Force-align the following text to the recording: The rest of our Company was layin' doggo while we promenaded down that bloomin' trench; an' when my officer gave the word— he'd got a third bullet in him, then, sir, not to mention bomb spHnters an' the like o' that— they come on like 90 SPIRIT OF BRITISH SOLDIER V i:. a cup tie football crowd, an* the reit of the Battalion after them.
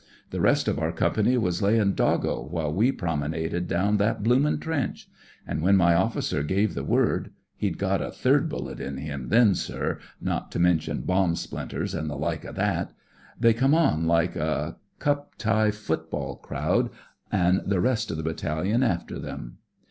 The 0.31 0.41
rest 0.41 0.67
of 0.67 0.79
our 0.79 0.91
Company 0.91 1.37
was 1.37 1.61
layin' 1.61 1.93
doggo 1.93 2.41
while 2.41 2.73
we 2.73 2.91
promenaded 2.91 3.67
down 3.67 3.97
that 3.97 4.23
bloomin' 4.23 4.57
trench; 4.59 5.07
an' 5.45 5.61
when 5.61 5.75
my 5.77 5.93
officer 5.93 6.41
gave 6.41 6.73
the 6.73 6.83
word— 6.83 7.31
he'd 7.55 7.77
got 7.77 8.01
a 8.01 8.09
third 8.09 8.49
bullet 8.49 8.79
in 8.79 8.97
him, 8.97 9.29
then, 9.29 9.53
sir, 9.53 9.99
not 10.19 10.51
to 10.53 10.59
mention 10.59 11.01
bomb 11.01 11.35
spHnters 11.35 11.95
an' 11.95 12.07
the 12.07 12.17
like 12.17 12.43
o' 12.43 12.51
that— 12.51 12.93
they 13.39 13.53
come 13.53 13.75
on 13.75 14.07
like 14.07 14.29
90 14.29 14.33
SPIRIT 14.39 14.47
OF 14.49 14.57
BRITISH 14.57 14.63
SOLDIER 14.63 14.71
V 14.71 14.79
i:. 14.79 15.11
a 15.11 15.15
cup 15.17 15.35
tie 15.37 15.69
football 15.69 16.35
crowd, 16.37 16.89
an* 17.31 17.61
the 17.67 17.75
reit 17.79 18.09
of 18.09 18.17
the 18.17 18.23
Battalion 18.23 18.81
after 18.81 19.19
them. 19.19 19.59